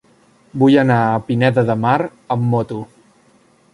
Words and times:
Vull 0.61 0.77
anar 0.83 0.97
a 1.09 1.19
Pineda 1.27 1.65
de 1.69 1.75
Mar 1.83 1.95
amb 2.37 2.49
moto. 2.55 2.81